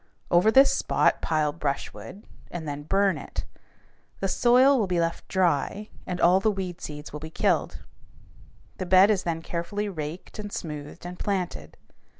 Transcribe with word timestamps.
Over 0.31 0.49
this 0.49 0.73
spot 0.73 1.21
pile 1.21 1.53
brushwood 1.53 2.25
and 2.49 2.67
then 2.67 2.81
burn 2.81 3.19
it. 3.19 3.45
The 4.19 4.27
soil 4.27 4.79
will 4.79 4.87
be 4.87 4.99
left 4.99 5.27
dry, 5.27 5.89
and 6.07 6.19
all 6.19 6.39
the 6.39 6.49
weed 6.49 6.81
seeds 6.81 7.13
will 7.13 7.19
be 7.19 7.29
killed. 7.29 7.83
The 8.79 8.87
bed 8.87 9.11
is 9.11 9.21
then 9.21 9.43
carefully 9.43 9.87
raked 9.89 10.39
and 10.39 10.51
smoothed 10.51 11.05
and 11.05 11.19
planted. 11.19 11.77